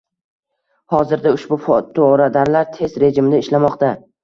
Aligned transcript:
Hozirda 0.93 1.33
ushbu 1.35 1.59
fotoradarlar 1.67 2.67
test 2.81 3.01
rejimida 3.07 3.45
ishlamoqda. 3.47 3.95